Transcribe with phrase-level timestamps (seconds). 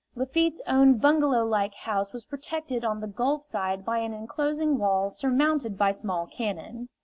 [0.15, 5.11] Lafitte's own bungalow like house was protected on the Gulf side by an enclosing wall
[5.11, 6.89] surmounted by small cannon.